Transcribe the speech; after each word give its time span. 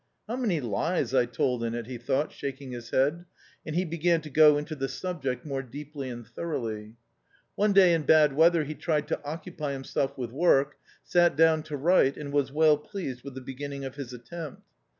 "How 0.27 0.35
many 0.35 0.59
lies 0.61 1.13
I 1.13 1.27
told 1.27 1.63
in 1.63 1.75
it," 1.75 1.85
he 1.85 1.99
thought, 1.99 2.31
shaking 2.31 2.71
his 2.71 2.89
head, 2.89 3.23
and 3.63 3.75
he 3.75 3.85
began 3.85 4.19
to 4.21 4.31
go 4.31 4.57
into 4.57 4.73
the 4.75 4.87
subject 4.87 5.45
more 5.45 5.61
deeply 5.61 6.09
and 6.09 6.25
thoroughly. 6.25 6.81
^ 6.83 6.95
One 7.53 7.71
day 7.71 7.93
in 7.93 8.01
bad 8.01 8.33
weather 8.33 8.63
he 8.63 8.73
tried 8.73 9.07
to 9.09 9.23
occupy 9.23 9.73
himself 9.73 10.17
with 10.17 10.31
work, 10.31 10.77
sat 11.03 11.35
down 11.35 11.61
to 11.65 11.77
write 11.77 12.17
and 12.17 12.33
was 12.33 12.51
well 12.51 12.79
pleased 12.79 13.21
with 13.23 13.35
the 13.35 13.41
beginning 13.41 13.85
of 13.85 13.93
his 13.93 14.11
attempt. 14.11 14.63